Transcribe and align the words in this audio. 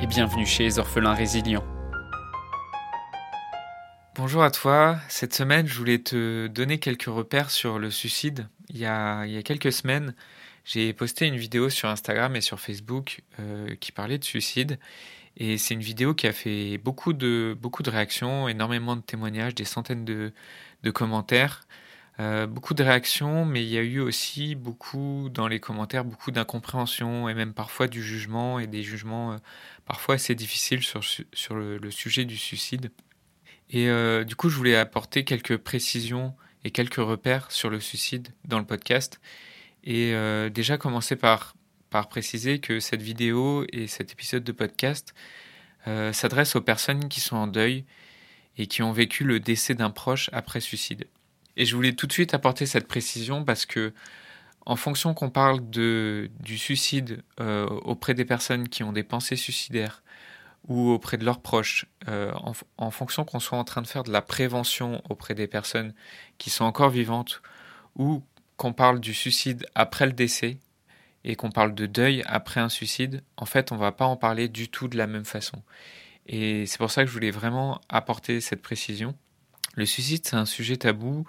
et 0.00 0.06
bienvenue 0.06 0.46
chez 0.46 0.64
les 0.64 0.78
orphelins 0.78 1.14
résilients. 1.14 1.64
Bonjour 4.14 4.42
à 4.42 4.50
toi, 4.50 4.98
cette 5.08 5.34
semaine 5.34 5.66
je 5.66 5.76
voulais 5.76 5.98
te 5.98 6.46
donner 6.46 6.78
quelques 6.78 7.06
repères 7.06 7.50
sur 7.50 7.78
le 7.78 7.90
suicide. 7.90 8.48
Il 8.70 8.78
y 8.78 8.86
a, 8.86 9.26
quelques 9.42 9.72
semaines, 9.72 10.14
j'ai 10.64 10.92
posté 10.92 11.26
une 11.26 11.36
vidéo 11.36 11.68
sur 11.70 11.88
Instagram 11.88 12.36
et 12.36 12.40
sur 12.40 12.60
Facebook 12.60 13.22
euh, 13.40 13.74
qui 13.80 13.90
parlait 13.90 14.18
de 14.18 14.24
suicide. 14.24 14.78
Et 15.36 15.58
c'est 15.58 15.74
une 15.74 15.80
vidéo 15.80 16.14
qui 16.14 16.26
a 16.26 16.32
fait 16.32 16.78
beaucoup 16.78 17.12
de, 17.12 17.56
réactions, 17.86 18.48
énormément 18.48 18.96
de 18.96 19.02
témoignages, 19.02 19.54
des 19.54 19.64
centaines 19.64 20.04
de 20.04 20.90
commentaires. 20.90 21.62
Euh, 22.20 22.48
beaucoup 22.48 22.74
de 22.74 22.82
réactions, 22.82 23.44
mais 23.44 23.62
il 23.62 23.68
y 23.68 23.78
a 23.78 23.82
eu 23.82 24.00
aussi 24.00 24.56
beaucoup 24.56 25.28
dans 25.32 25.46
les 25.46 25.60
commentaires, 25.60 26.04
beaucoup 26.04 26.32
d'incompréhension 26.32 27.28
et 27.28 27.34
même 27.34 27.54
parfois 27.54 27.86
du 27.86 28.02
jugement 28.02 28.58
et 28.58 28.66
des 28.66 28.82
jugements 28.82 29.34
euh, 29.34 29.36
parfois 29.86 30.16
assez 30.16 30.34
difficiles 30.34 30.82
sur, 30.82 31.00
le, 31.54 31.90
sujet 31.90 32.24
du 32.24 32.36
suicide. 32.36 32.90
Et 33.70 33.88
euh, 33.88 34.24
du 34.24 34.34
coup, 34.34 34.48
je 34.48 34.56
voulais 34.56 34.74
apporter 34.74 35.24
quelques 35.24 35.58
précisions 35.58 36.34
et 36.64 36.72
quelques 36.72 36.96
repères 36.96 37.52
sur 37.52 37.70
le 37.70 37.78
suicide 37.78 38.28
dans 38.44 38.58
le 38.58 38.66
podcast. 38.66 39.20
Et 39.84 40.12
déjà 40.50 40.76
commencer 40.76 41.16
par 41.16 41.54
préciser 42.10 42.58
que 42.58 42.78
cette 42.78 43.00
vidéo 43.00 43.64
et 43.72 43.86
cet 43.86 44.12
épisode 44.12 44.44
de 44.44 44.52
podcast 44.52 45.14
s'adressent 45.86 46.56
aux 46.56 46.60
personnes 46.60 47.08
qui 47.08 47.20
sont 47.20 47.36
en 47.36 47.46
deuil 47.46 47.86
et 48.58 48.66
qui 48.66 48.82
ont 48.82 48.92
vécu 48.92 49.24
le 49.24 49.40
décès 49.40 49.74
d'un 49.74 49.90
proche 49.90 50.28
après 50.32 50.60
suicide. 50.60 51.06
Et 51.58 51.66
je 51.66 51.74
voulais 51.74 51.92
tout 51.92 52.06
de 52.06 52.12
suite 52.12 52.34
apporter 52.34 52.66
cette 52.66 52.86
précision 52.86 53.44
parce 53.44 53.66
que, 53.66 53.92
en 54.64 54.76
fonction 54.76 55.12
qu'on 55.12 55.28
parle 55.28 55.60
du 55.68 56.30
suicide 56.56 57.24
euh, 57.40 57.66
auprès 57.66 58.14
des 58.14 58.24
personnes 58.24 58.68
qui 58.68 58.84
ont 58.84 58.92
des 58.92 59.02
pensées 59.02 59.34
suicidaires 59.36 60.02
ou 60.68 60.90
auprès 60.90 61.16
de 61.16 61.24
leurs 61.24 61.40
proches, 61.40 61.86
euh, 62.06 62.32
en, 62.76 62.90
fonction 62.90 63.24
qu'on 63.24 63.40
soit 63.40 63.58
en 63.58 63.64
train 63.64 63.82
de 63.82 63.88
faire 63.88 64.04
de 64.04 64.12
la 64.12 64.22
prévention 64.22 65.02
auprès 65.08 65.34
des 65.34 65.48
personnes 65.48 65.94
qui 66.38 66.50
sont 66.50 66.64
encore 66.64 66.90
vivantes 66.90 67.42
ou 67.96 68.22
qu'on 68.56 68.72
parle 68.72 69.00
du 69.00 69.12
suicide 69.12 69.66
après 69.74 70.06
le 70.06 70.12
décès 70.12 70.58
et 71.24 71.34
qu'on 71.34 71.50
parle 71.50 71.74
de 71.74 71.86
deuil 71.86 72.22
après 72.26 72.60
un 72.60 72.68
suicide, 72.68 73.24
en 73.36 73.46
fait, 73.46 73.72
on 73.72 73.76
va 73.76 73.90
pas 73.90 74.06
en 74.06 74.16
parler 74.16 74.48
du 74.48 74.68
tout 74.68 74.86
de 74.86 74.96
la 74.96 75.08
même 75.08 75.24
façon. 75.24 75.62
Et 76.26 76.66
c'est 76.66 76.78
pour 76.78 76.90
ça 76.92 77.02
que 77.02 77.08
je 77.08 77.14
voulais 77.14 77.32
vraiment 77.32 77.80
apporter 77.88 78.40
cette 78.40 78.62
précision. 78.62 79.16
Le 79.78 79.86
suicide, 79.86 80.26
c'est 80.26 80.34
un 80.34 80.44
sujet 80.44 80.76
tabou, 80.76 81.24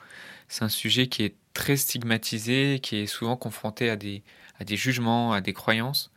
c'est 0.48 0.64
un 0.64 0.70
sujet 0.70 1.06
qui 1.06 1.22
est 1.22 1.36
très 1.54 1.78
stigmatisé, 1.78 2.80
qui 2.82 2.96
est 2.96 3.06
souvent 3.06 3.38
confronté 3.38 3.92
à 3.92 3.96
des, 3.96 4.24
jugements, 4.72 5.34
à 5.34 5.40
des 5.40 5.54
croyances. 5.54 6.12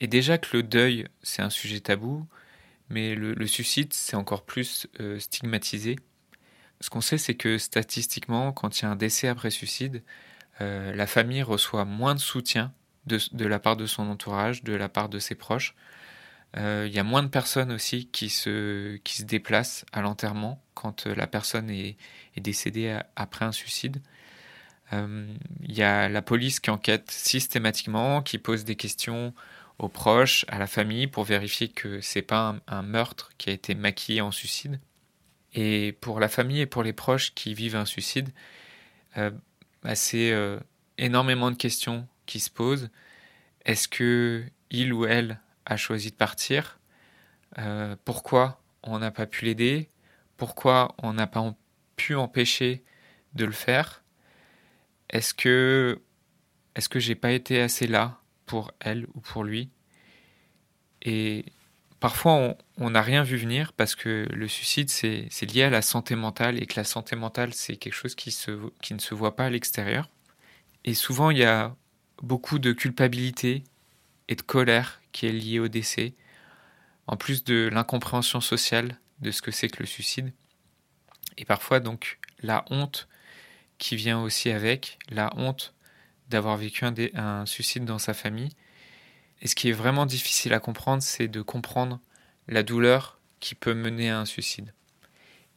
Et 0.00 0.06
déjà 0.06 0.38
que 0.38 0.56
le 0.56 0.62
deuil, 0.62 1.08
c'est 1.22 1.42
un 1.42 1.50
sujet 1.50 1.80
tabou, 1.80 2.26
mais 2.88 3.14
le, 3.14 3.46
suicide, 3.46 3.92
c'est 3.92 4.16
encore 4.16 4.46
plus 4.46 4.86
euh, 4.98 5.18
stigmatisé. 5.18 5.96
Ce 6.80 6.88
qu'on 6.88 7.02
sait, 7.02 7.18
c'est 7.18 7.34
que 7.34 7.58
statistiquement, 7.58 8.50
quand 8.50 8.80
il 8.80 8.84
y 8.84 8.86
a 8.86 8.90
un 8.90 8.96
décès 8.96 9.28
après 9.28 9.50
suicide, 9.50 10.02
euh, 10.62 10.94
la 10.94 11.06
famille 11.06 11.42
reçoit 11.42 11.84
moins 11.84 12.14
de 12.14 12.20
soutien 12.20 12.72
de, 13.04 13.44
la 13.44 13.58
part 13.58 13.76
de 13.76 13.84
son 13.84 14.08
entourage, 14.08 14.64
de 14.64 14.72
la 14.72 14.88
part 14.88 15.10
de 15.10 15.18
ses 15.18 15.34
proches, 15.34 15.74
il 16.56 16.92
y 16.92 16.98
a 16.98 17.04
moins 17.04 17.22
de 17.22 17.28
personnes 17.28 17.72
aussi 17.72 18.06
qui 18.06 18.30
se, 18.30 18.96
qui 18.98 19.16
se 19.16 19.24
déplacent 19.24 19.84
à 19.92 20.00
l'enterrement 20.00 20.62
quand 20.78 21.08
euh, 21.08 21.14
la 21.14 21.26
personne 21.26 21.70
est, 21.70 21.96
décédée 22.36 22.96
après 23.16 23.44
un 23.44 23.50
suicide. 23.50 24.00
Euh, 24.92 25.26
il 25.64 25.76
y 25.76 25.82
a 25.82 26.08
la 26.08 26.22
police 26.22 26.60
qui 26.60 26.70
enquête 26.70 27.10
systématiquement, 27.10 28.22
qui 28.22 28.38
pose 28.38 28.64
des 28.64 28.76
questions 28.76 29.34
aux 29.80 29.88
proches, 29.88 30.44
à 30.46 30.60
la 30.60 30.68
famille, 30.68 31.08
pour 31.08 31.24
vérifier 31.24 31.66
que 31.68 32.00
c'est 32.00 32.22
pas 32.22 32.54
un, 32.68 32.82
meurtre 32.82 33.30
qui 33.38 33.50
a 33.50 33.52
été 33.52 33.74
maquillé 33.74 34.20
en 34.20 34.30
suicide. 34.30 34.78
Et 35.52 35.96
pour 36.00 36.20
la 36.20 36.28
famille 36.28 36.60
et 36.60 36.66
pour 36.66 36.84
les 36.84 36.92
proches 36.92 37.34
qui 37.34 37.54
vivent 37.54 37.74
un 37.74 37.86
suicide, 37.86 38.30
euh, 39.16 39.32
c'est 39.94 40.32
énormément 40.96 41.50
de 41.50 41.56
questions 41.56 42.06
qui 42.26 42.38
se 42.38 42.50
posent. 42.50 42.88
Est-ce 43.64 43.88
que 43.88 44.44
il 44.70 44.92
ou 44.92 45.06
elle 45.06 45.40
a 45.68 45.76
choisi 45.76 46.10
de 46.10 46.16
partir, 46.16 46.80
euh, 47.58 47.94
pourquoi 48.04 48.60
on 48.82 48.98
n'a 48.98 49.10
pas 49.10 49.26
pu 49.26 49.44
l'aider, 49.44 49.90
pourquoi 50.36 50.94
on 51.02 51.12
n'a 51.12 51.26
pas 51.26 51.54
pu 51.96 52.14
empêcher 52.16 52.82
de 53.34 53.44
le 53.44 53.52
faire, 53.52 54.02
est-ce 55.10 55.34
que 55.34 56.00
est-ce 56.74 56.88
que 56.88 57.00
j'ai 57.00 57.14
pas 57.14 57.32
été 57.32 57.60
assez 57.60 57.86
là 57.86 58.18
pour 58.46 58.72
elle 58.80 59.06
ou 59.14 59.20
pour 59.20 59.44
lui? 59.44 59.68
Et 61.02 61.44
parfois 62.00 62.56
on 62.78 62.90
n'a 62.90 63.02
rien 63.02 63.22
vu 63.22 63.36
venir 63.36 63.72
parce 63.72 63.94
que 63.94 64.26
le 64.32 64.48
suicide 64.48 64.88
c'est 64.88 65.52
lié 65.52 65.64
à 65.64 65.70
la 65.70 65.82
santé 65.82 66.14
mentale 66.14 66.62
et 66.62 66.66
que 66.66 66.76
la 66.76 66.84
santé 66.84 67.14
mentale 67.16 67.52
c'est 67.52 67.76
quelque 67.76 67.94
chose 67.94 68.14
qui, 68.14 68.30
se, 68.30 68.70
qui 68.80 68.94
ne 68.94 69.00
se 69.00 69.14
voit 69.14 69.36
pas 69.36 69.46
à 69.46 69.50
l'extérieur. 69.50 70.08
Et 70.84 70.94
souvent 70.94 71.30
il 71.30 71.38
y 71.38 71.44
a 71.44 71.76
beaucoup 72.22 72.58
de 72.58 72.72
culpabilité 72.72 73.64
et 74.28 74.34
de 74.34 74.42
colère 74.42 74.97
qui 75.12 75.26
est 75.26 75.32
lié 75.32 75.58
au 75.58 75.68
décès, 75.68 76.14
en 77.06 77.16
plus 77.16 77.44
de 77.44 77.68
l'incompréhension 77.72 78.40
sociale 78.40 78.98
de 79.20 79.30
ce 79.30 79.42
que 79.42 79.50
c'est 79.50 79.68
que 79.68 79.80
le 79.80 79.86
suicide. 79.86 80.32
Et 81.36 81.44
parfois 81.44 81.80
donc 81.80 82.18
la 82.42 82.64
honte 82.70 83.08
qui 83.78 83.96
vient 83.96 84.20
aussi 84.20 84.50
avec, 84.50 84.98
la 85.08 85.32
honte 85.36 85.74
d'avoir 86.28 86.56
vécu 86.56 86.84
un, 86.84 86.94
un, 87.14 87.46
suicide 87.46 87.84
dans 87.84 87.98
sa 87.98 88.12
famille. 88.12 88.50
Et 89.40 89.48
ce 89.48 89.54
qui 89.54 89.68
est 89.68 89.72
vraiment 89.72 90.04
difficile 90.04 90.52
à 90.52 90.60
comprendre, 90.60 91.02
c'est 91.02 91.28
de 91.28 91.42
comprendre 91.42 92.00
la 92.48 92.62
douleur 92.62 93.18
qui 93.40 93.54
peut 93.54 93.74
mener 93.74 94.10
à 94.10 94.18
un 94.18 94.24
suicide. 94.24 94.74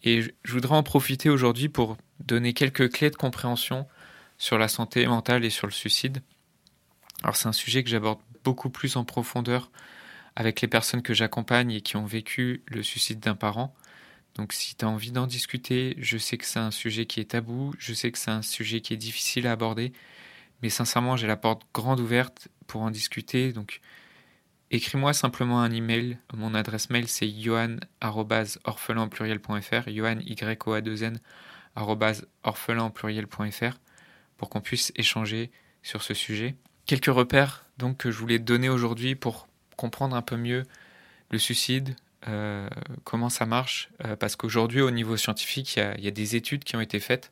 Et 0.04 0.22
je 0.22 0.54
voudrais 0.54 0.76
en 0.76 0.84
profiter 0.84 1.30
aujourd'hui 1.30 1.70
pour 1.70 1.98
donner 2.20 2.54
quelques 2.54 2.92
clés 2.92 3.10
de 3.10 3.16
compréhension 3.16 3.88
sur 4.38 4.58
la 4.58 4.68
santé 4.68 5.06
mentale 5.06 5.46
et 5.46 5.50
sur 5.50 5.68
le 5.68 5.74
suicide. 5.74 6.22
Alors 7.24 7.36
c'est 7.36 7.48
un 7.48 7.54
sujet 7.54 7.84
que 7.84 7.90
j'aborde 7.90 8.20
beaucoup 8.44 8.70
plus 8.70 8.96
en 8.96 9.06
profondeur 9.06 9.72
avec 10.36 10.62
les 10.62 10.68
personnes 10.68 11.02
que 11.02 11.14
j'accompagne 11.14 11.72
et 11.72 11.82
qui 11.82 11.98
ont 11.98 12.06
vécu 12.06 12.64
le 12.68 12.84
suicide 12.84 13.20
d'un 13.20 13.36
parent. 13.36 13.76
Donc 14.36 14.54
si 14.54 14.76
tu 14.76 14.86
as 14.86 14.88
envie 14.88 15.12
d'en 15.12 15.28
discuter, 15.28 15.96
je 15.98 16.18
sais 16.18 16.38
que 16.38 16.46
c'est 16.46 16.60
un 16.60 16.72
sujet 16.72 17.06
qui 17.06 17.20
est 17.20 17.32
tabou, 17.32 17.74
je 17.78 17.94
sais 17.94 18.12
que 18.12 18.18
c'est 18.18 18.32
un 18.32 18.42
sujet 18.42 18.80
qui 18.82 18.94
est 18.94 18.98
difficile 18.98 19.46
à 19.46 19.52
aborder, 19.52 19.92
mais 20.62 20.70
sincèrement 20.70 21.18
j'ai 21.18 21.28
la 21.28 21.36
porte 21.36 21.64
grande 21.74 22.00
ouverte 22.00 22.48
pour 22.68 22.82
en 22.82 22.92
discuter. 22.92 23.52
Donc 23.52 23.82
écris-moi 24.70 25.14
simplement 25.14 25.62
un 25.62 25.72
email. 25.72 26.18
Mon 26.34 26.56
adresse 26.56 26.90
mail 26.90 27.08
c'est 27.10 27.30
johan.orphelin 27.30 29.10
pluriel.fr, 29.10 29.90
johan 29.90 30.20
y 30.22 30.36
o 30.66 30.72
a 30.72 30.82
2 30.82 31.04
n 31.04 31.20
orphelin 32.44 32.90
pluriel.fr 32.90 33.80
pour 34.38 34.50
qu'on 34.50 34.62
puisse 34.62 34.92
échanger 34.96 35.52
sur 35.84 36.04
ce 36.04 36.14
sujet. 36.14 36.56
Quelques 36.92 37.06
repères 37.06 37.64
donc 37.78 37.96
que 37.96 38.12
je 38.12 38.18
voulais 38.18 38.38
donner 38.38 38.68
aujourd'hui 38.68 39.16
pour 39.16 39.48
comprendre 39.78 40.14
un 40.14 40.22
peu 40.22 40.36
mieux 40.36 40.66
le 41.30 41.40
suicide, 41.40 41.96
euh, 42.28 42.68
comment 43.06 43.30
ça 43.30 43.46
marche, 43.46 43.90
euh, 44.04 44.18
parce 44.18 44.36
qu'aujourd'hui 44.36 44.82
au 44.82 44.92
niveau 44.92 45.16
scientifique, 45.16 45.78
il 45.78 46.04
y, 46.04 46.08
a, 46.10 46.12
des 46.12 46.36
études 46.36 46.66
qui 46.66 46.76
ont 46.76 46.82
été 46.82 47.00
faites, 47.00 47.32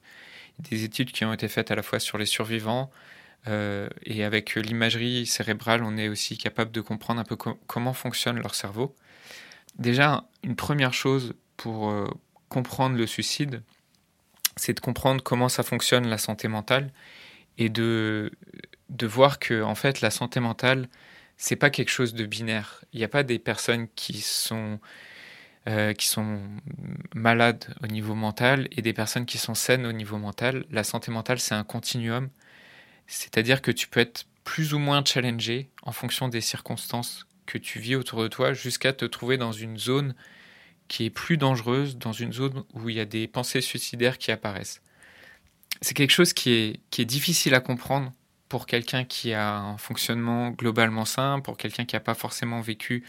des 0.59 0.85
études 0.85 1.11
qui 1.11 1.25
ont 1.25 1.33
été 1.33 1.49
faites 1.49 1.71
à 1.71 1.75
la 1.75 1.83
fois 1.83 1.99
sur 1.99 2.17
les 2.17 2.25
survivants 2.25 2.89
euh, 3.49 3.89
et 4.05 4.23
avec 4.23 4.55
l'imagerie 4.55 5.25
cérébrale, 5.25 5.83
on 5.83 5.97
est 5.97 6.07
aussi 6.07 6.37
capable 6.37 6.71
de 6.71 6.79
comprendre 6.79 7.19
un 7.19 7.25
peu 7.25 7.35
comment 7.35 7.91
fonctionne 7.91 8.39
leur 8.39 8.55
cerveau. 8.55 8.95
Déjà, 9.77 10.23
une 10.41 10.55
première 10.55 10.93
chose 10.93 11.33
pour 11.57 11.93
comprendre 12.47 12.95
le 12.95 13.05
suicide, 13.05 13.61
c'est 14.55 14.73
de 14.73 14.79
comprendre 14.79 15.21
comment 15.21 15.49
ça 15.49 15.63
fonctionne 15.63 16.07
la 16.07 16.17
santé 16.17 16.47
mentale 16.47 16.93
et 17.57 17.67
de 17.67 18.31
de 18.89 19.07
voir 19.07 19.39
que 19.39 19.61
en 19.61 19.75
fait 19.75 20.01
la 20.01 20.11
santé 20.11 20.39
mentale 20.39 20.87
c'est 21.37 21.55
pas 21.55 21.69
quelque 21.69 21.89
chose 21.89 22.13
de 22.13 22.25
binaire. 22.25 22.83
Il 22.91 22.99
n'y 22.99 23.05
a 23.05 23.09
pas 23.09 23.23
des 23.23 23.39
personnes 23.39 23.87
qui 23.95 24.19
sont 24.21 24.79
euh, 25.67 25.93
qui 25.93 26.07
sont 26.07 26.41
malades 27.15 27.73
au 27.83 27.87
niveau 27.87 28.15
mental 28.15 28.67
et 28.71 28.81
des 28.81 28.93
personnes 28.93 29.25
qui 29.25 29.37
sont 29.37 29.55
saines 29.55 29.85
au 29.85 29.91
niveau 29.93 30.17
mental. 30.17 30.65
La 30.71 30.83
santé 30.83 31.11
mentale 31.11 31.39
c'est 31.39 31.55
un 31.55 31.63
continuum, 31.63 32.29
c'est-à-dire 33.07 33.61
que 33.61 33.71
tu 33.71 33.87
peux 33.87 34.01
être 34.01 34.25
plus 34.43 34.73
ou 34.73 34.79
moins 34.79 35.03
challengé 35.05 35.69
en 35.83 35.91
fonction 35.91 36.27
des 36.27 36.41
circonstances 36.41 37.25
que 37.45 37.57
tu 37.57 37.79
vis 37.79 37.95
autour 37.95 38.21
de 38.21 38.27
toi 38.27 38.53
jusqu'à 38.53 38.93
te 38.93 39.05
trouver 39.05 39.37
dans 39.37 39.51
une 39.51 39.77
zone 39.77 40.15
qui 40.87 41.05
est 41.05 41.09
plus 41.09 41.37
dangereuse, 41.37 41.97
dans 41.97 42.11
une 42.11 42.33
zone 42.33 42.63
où 42.73 42.89
il 42.89 42.95
y 42.95 42.99
a 42.99 43.05
des 43.05 43.27
pensées 43.27 43.61
suicidaires 43.61 44.17
qui 44.17 44.31
apparaissent. 44.31 44.81
C'est 45.81 45.93
quelque 45.93 46.11
chose 46.11 46.33
qui 46.33 46.51
est, 46.51 46.79
qui 46.89 47.01
est 47.01 47.05
difficile 47.05 47.53
à 47.53 47.59
comprendre 47.61 48.11
pour 48.49 48.65
quelqu'un 48.65 49.05
qui 49.05 49.33
a 49.33 49.57
un 49.57 49.77
fonctionnement 49.77 50.49
globalement 50.51 51.05
sain, 51.05 51.39
pour 51.39 51.57
quelqu'un 51.57 51.85
qui 51.85 51.95
n'a 51.95 51.99
pas 52.01 52.15
forcément 52.15 52.61
vécu 52.61 53.05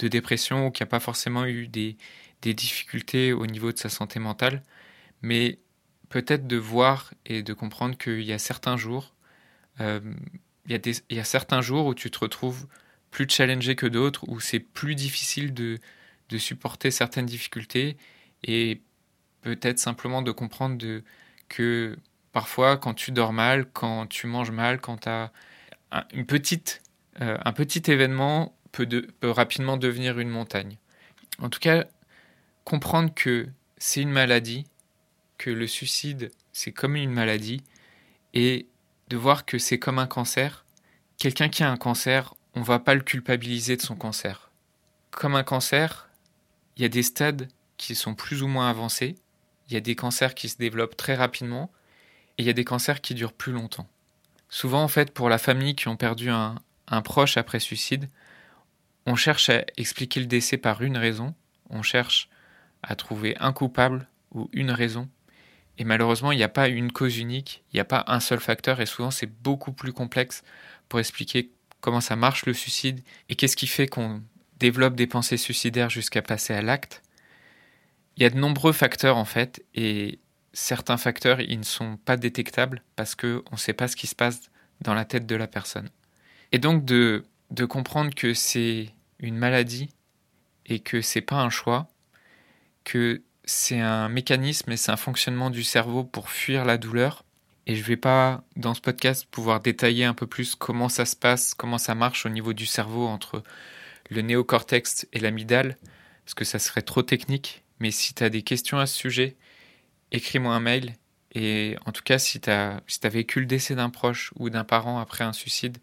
de 0.00 0.08
dépression 0.08 0.66
ou 0.66 0.70
qui 0.70 0.82
n'a 0.82 0.86
pas 0.86 1.00
forcément 1.00 1.46
eu 1.46 1.68
des, 1.68 1.96
des 2.42 2.54
difficultés 2.54 3.32
au 3.32 3.46
niveau 3.46 3.72
de 3.72 3.78
sa 3.78 3.88
santé 3.88 4.18
mentale, 4.18 4.62
mais 5.22 5.58
peut-être 6.08 6.46
de 6.46 6.56
voir 6.56 7.14
et 7.26 7.42
de 7.42 7.52
comprendre 7.54 7.96
qu'il 7.96 8.22
y 8.22 8.32
a 8.32 8.38
certains 8.38 8.76
jours, 8.76 9.14
euh, 9.80 10.00
il, 10.66 10.72
y 10.72 10.74
a 10.74 10.78
des, 10.78 10.94
il 11.10 11.16
y 11.16 11.20
a 11.20 11.24
certains 11.24 11.62
jours 11.62 11.86
où 11.86 11.94
tu 11.94 12.10
te 12.10 12.18
retrouves 12.18 12.66
plus 13.10 13.28
challengé 13.28 13.76
que 13.76 13.86
d'autres, 13.86 14.28
où 14.28 14.40
c'est 14.40 14.60
plus 14.60 14.94
difficile 14.94 15.54
de, 15.54 15.78
de 16.30 16.38
supporter 16.38 16.90
certaines 16.90 17.26
difficultés 17.26 17.96
et 18.44 18.82
peut-être 19.42 19.78
simplement 19.78 20.22
de 20.22 20.32
comprendre 20.32 20.84
que 21.48 21.96
parfois 22.32 22.76
quand 22.76 22.94
tu 22.94 23.12
dors 23.12 23.32
mal, 23.32 23.66
quand 23.72 24.06
tu 24.06 24.26
manges 24.26 24.50
mal, 24.50 24.80
quand 24.80 24.98
tu 24.98 25.08
as 25.08 25.32
une 26.12 26.26
petite, 26.26 26.82
euh, 27.20 27.36
un 27.44 27.52
petit 27.52 27.90
événement 27.90 28.54
peut, 28.72 28.86
peut 29.20 29.30
rapidement 29.30 29.76
devenir 29.76 30.18
une 30.18 30.28
montagne. 30.28 30.76
En 31.40 31.48
tout 31.48 31.60
cas, 31.60 31.84
comprendre 32.64 33.12
que 33.14 33.48
c'est 33.78 34.02
une 34.02 34.10
maladie, 34.10 34.66
que 35.38 35.50
le 35.50 35.66
suicide 35.66 36.30
c'est 36.52 36.72
comme 36.72 36.96
une 36.96 37.12
maladie 37.12 37.62
et 38.34 38.66
de 39.08 39.16
voir 39.16 39.44
que 39.44 39.58
c'est 39.58 39.78
comme 39.78 39.98
un 39.98 40.06
cancer. 40.06 40.64
Quelqu'un 41.18 41.48
qui 41.48 41.62
a 41.62 41.70
un 41.70 41.76
cancer, 41.76 42.34
on 42.54 42.62
va 42.62 42.78
pas 42.78 42.94
le 42.94 43.00
culpabiliser 43.00 43.76
de 43.76 43.82
son 43.82 43.96
cancer. 43.96 44.50
Comme 45.10 45.34
un 45.34 45.42
cancer, 45.42 46.08
il 46.76 46.82
y 46.82 46.84
a 46.84 46.88
des 46.88 47.02
stades 47.02 47.48
qui 47.76 47.94
sont 47.94 48.14
plus 48.14 48.42
ou 48.42 48.46
moins 48.46 48.68
avancés, 48.70 49.16
il 49.68 49.74
y 49.74 49.76
a 49.76 49.80
des 49.80 49.94
cancers 49.94 50.34
qui 50.34 50.48
se 50.48 50.56
développent 50.58 50.96
très 50.96 51.14
rapidement, 51.14 51.70
et 52.40 52.42
il 52.42 52.46
y 52.46 52.50
a 52.50 52.54
des 52.54 52.64
cancers 52.64 53.02
qui 53.02 53.14
durent 53.14 53.34
plus 53.34 53.52
longtemps. 53.52 53.86
Souvent, 54.48 54.82
en 54.82 54.88
fait, 54.88 55.12
pour 55.12 55.28
la 55.28 55.36
famille 55.36 55.76
qui 55.76 55.88
ont 55.88 55.96
perdu 55.96 56.30
un, 56.30 56.54
un 56.88 57.02
proche 57.02 57.36
après 57.36 57.60
suicide, 57.60 58.08
on 59.04 59.14
cherche 59.14 59.50
à 59.50 59.62
expliquer 59.76 60.20
le 60.20 60.26
décès 60.26 60.56
par 60.56 60.80
une 60.80 60.96
raison, 60.96 61.34
on 61.68 61.82
cherche 61.82 62.30
à 62.82 62.96
trouver 62.96 63.36
un 63.40 63.52
coupable 63.52 64.08
ou 64.32 64.48
une 64.54 64.70
raison, 64.70 65.06
et 65.76 65.84
malheureusement, 65.84 66.32
il 66.32 66.38
n'y 66.38 66.42
a 66.42 66.48
pas 66.48 66.68
une 66.68 66.92
cause 66.92 67.18
unique, 67.18 67.62
il 67.72 67.76
n'y 67.76 67.80
a 67.80 67.84
pas 67.84 68.04
un 68.06 68.20
seul 68.20 68.40
facteur, 68.40 68.80
et 68.80 68.86
souvent 68.86 69.10
c'est 69.10 69.30
beaucoup 69.42 69.72
plus 69.72 69.92
complexe 69.92 70.42
pour 70.88 70.98
expliquer 70.98 71.50
comment 71.82 72.00
ça 72.00 72.16
marche 72.16 72.46
le 72.46 72.54
suicide 72.54 73.02
et 73.28 73.34
qu'est-ce 73.34 73.56
qui 73.56 73.66
fait 73.66 73.86
qu'on 73.86 74.22
développe 74.58 74.94
des 74.94 75.06
pensées 75.06 75.36
suicidaires 75.36 75.90
jusqu'à 75.90 76.22
passer 76.22 76.54
à 76.54 76.62
l'acte. 76.62 77.02
Il 78.16 78.22
y 78.22 78.26
a 78.26 78.30
de 78.30 78.38
nombreux 78.38 78.72
facteurs 78.72 79.18
en 79.18 79.26
fait 79.26 79.62
et 79.74 80.18
certains 80.52 80.96
facteurs 80.96 81.40
ils 81.40 81.58
ne 81.58 81.64
sont 81.64 81.96
pas 81.96 82.16
détectables 82.16 82.82
parce 82.96 83.14
qu'on 83.14 83.42
ne 83.52 83.56
sait 83.56 83.72
pas 83.72 83.88
ce 83.88 83.96
qui 83.96 84.06
se 84.06 84.14
passe 84.14 84.50
dans 84.80 84.94
la 84.94 85.04
tête 85.04 85.26
de 85.26 85.36
la 85.36 85.46
personne. 85.46 85.88
Et 86.52 86.58
donc 86.58 86.84
de, 86.84 87.24
de 87.50 87.64
comprendre 87.64 88.14
que 88.14 88.34
c'est 88.34 88.92
une 89.18 89.36
maladie 89.36 89.90
et 90.66 90.80
que 90.80 91.00
c'est 91.00 91.20
pas 91.20 91.36
un 91.36 91.50
choix, 91.50 91.88
que 92.84 93.22
c'est 93.44 93.80
un 93.80 94.08
mécanisme 94.08 94.70
et 94.72 94.76
c'est 94.76 94.92
un 94.92 94.96
fonctionnement 94.96 95.50
du 95.50 95.62
cerveau 95.62 96.04
pour 96.04 96.30
fuir 96.30 96.64
la 96.64 96.78
douleur 96.78 97.24
et 97.70 97.76
je 97.76 97.82
ne 97.82 97.86
vais 97.86 97.96
pas, 97.96 98.42
dans 98.56 98.74
ce 98.74 98.80
podcast, 98.80 99.26
pouvoir 99.30 99.60
détailler 99.60 100.04
un 100.04 100.14
peu 100.14 100.26
plus 100.26 100.56
comment 100.56 100.88
ça 100.88 101.04
se 101.04 101.14
passe, 101.14 101.54
comment 101.54 101.78
ça 101.78 101.94
marche 101.94 102.26
au 102.26 102.28
niveau 102.28 102.52
du 102.52 102.66
cerveau 102.66 103.06
entre 103.06 103.44
le 104.08 104.22
néocortex 104.22 105.06
et 105.12 105.20
l'amygdale, 105.20 105.76
parce 106.24 106.34
que 106.34 106.44
ça 106.44 106.58
serait 106.58 106.82
trop 106.82 107.02
technique. 107.02 107.62
Mais 107.78 107.90
si 107.92 108.12
tu 108.12 108.24
as 108.24 108.28
des 108.28 108.42
questions 108.42 108.78
à 108.78 108.86
ce 108.86 108.96
sujet, 108.96 109.36
écris-moi 110.12 110.54
un 110.54 110.60
mail. 110.60 110.94
Et 111.32 111.76
en 111.86 111.92
tout 111.92 112.02
cas, 112.02 112.18
si 112.18 112.40
tu 112.40 112.50
as, 112.50 112.80
si 112.86 113.00
vécu 113.04 113.40
le 113.40 113.46
décès 113.46 113.74
d'un 113.74 113.90
proche 113.90 114.32
ou 114.38 114.50
d'un 114.50 114.64
parent 114.64 114.98
après 114.98 115.24
un 115.24 115.32
suicide, 115.32 115.78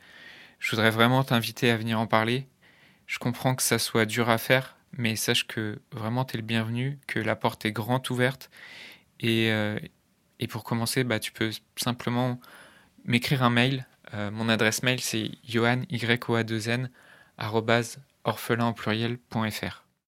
je 0.59 0.71
voudrais 0.71 0.91
vraiment 0.91 1.23
t'inviter 1.23 1.71
à 1.71 1.77
venir 1.77 1.99
en 1.99 2.07
parler. 2.07 2.47
Je 3.05 3.19
comprends 3.19 3.55
que 3.55 3.63
ça 3.63 3.79
soit 3.79 4.05
dur 4.05 4.29
à 4.29 4.37
faire, 4.37 4.75
mais 4.91 5.15
sache 5.15 5.47
que 5.47 5.79
vraiment 5.91 6.25
tu 6.25 6.35
es 6.35 6.37
le 6.37 6.45
bienvenu, 6.45 6.99
que 7.07 7.19
la 7.19 7.35
porte 7.35 7.65
est 7.65 7.71
grande 7.71 8.09
ouverte 8.09 8.49
et, 9.19 9.51
euh, 9.51 9.79
et 10.39 10.47
pour 10.47 10.63
commencer, 10.63 11.03
bah, 11.03 11.19
tu 11.19 11.31
peux 11.31 11.51
simplement 11.75 12.39
m'écrire 13.05 13.43
un 13.43 13.49
mail. 13.49 13.87
Euh, 14.13 14.31
mon 14.31 14.49
adresse 14.49 14.83
mail, 14.83 14.99
c'est 15.01 15.31
johan, 15.47 15.81
y 15.89 15.99
o 16.27 16.35
a 16.35 16.43
2 16.43 16.69
n, 16.69 16.89
orphelin 18.23 18.73
pluriel.fr. 18.73 19.86